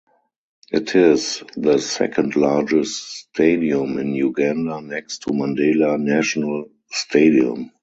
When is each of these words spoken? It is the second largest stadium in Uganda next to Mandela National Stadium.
It 0.71 0.95
is 0.95 1.43
the 1.55 1.77
second 1.77 2.35
largest 2.35 3.07
stadium 3.31 3.99
in 3.99 4.15
Uganda 4.15 4.81
next 4.81 5.19
to 5.19 5.29
Mandela 5.29 5.99
National 6.01 6.71
Stadium. 6.89 7.69